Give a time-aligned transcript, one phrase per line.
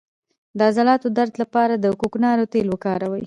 [0.57, 3.19] د عضلاتو درد لپاره د کوکنارو تېل وکاروئ